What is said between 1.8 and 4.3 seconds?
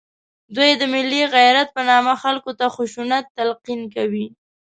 نامه خلکو ته خشونت تلقین کوي